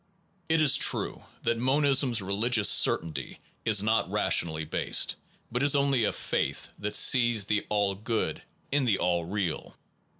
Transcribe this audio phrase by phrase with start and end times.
[0.49, 5.15] It is true that monism s religious certainty is not rationally based,
[5.51, 8.41] but is only a faith that sees the All Good
[8.71, 9.77] in the All Real.